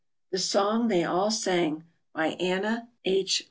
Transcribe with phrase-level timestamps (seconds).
[0.31, 1.83] THE SONG THEY ALL SANG.
[2.15, 3.39] BY ANNA H.